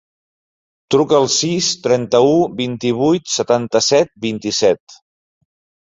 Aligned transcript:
Truca 0.95 1.15
al 1.17 1.27
sis, 1.33 1.69
trenta-u, 1.85 2.33
vint-i-vuit, 2.65 3.31
setanta-set, 3.37 4.15
vint-i-set. 4.29 5.03